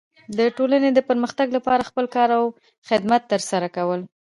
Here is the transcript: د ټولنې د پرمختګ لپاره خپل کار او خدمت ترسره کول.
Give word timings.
د 0.37 0.39
ټولنې 0.57 0.89
د 0.93 0.99
پرمختګ 1.09 1.47
لپاره 1.57 1.87
خپل 1.89 2.05
کار 2.15 2.29
او 2.37 2.43
خدمت 2.89 3.21
ترسره 3.31 3.67
کول. 3.75 4.01